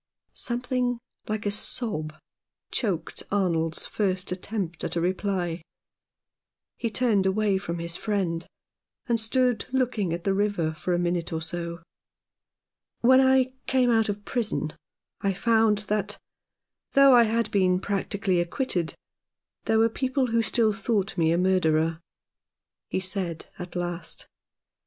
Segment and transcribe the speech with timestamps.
[0.33, 0.97] Something
[1.27, 2.15] like a sob
[2.71, 5.61] choked Arnold's first attempt at a reply;
[6.75, 8.47] he turned away from his friend,
[9.05, 11.83] and stood looking at the river for a minute or so.
[13.01, 14.73] "When I came out of prison
[15.21, 16.17] I found that,
[16.93, 18.95] though I had been practically acquitted,
[19.65, 21.99] there were people who still thought me a murderer,"
[22.89, 24.27] he said at last.